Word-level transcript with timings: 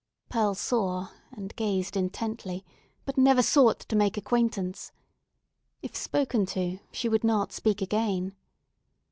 Pearl 0.29 0.55
saw, 0.55 1.09
and 1.31 1.55
gazed 1.55 1.95
intently, 1.95 2.65
but 3.05 3.19
never 3.19 3.43
sought 3.43 3.81
to 3.81 3.95
make 3.95 4.17
acquaintance. 4.17 4.91
If 5.83 5.95
spoken 5.95 6.47
to, 6.57 6.79
she 6.91 7.07
would 7.07 7.23
not 7.23 7.51
speak 7.51 7.83
again. 7.83 8.33